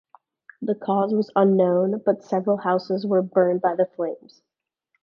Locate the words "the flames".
3.75-4.41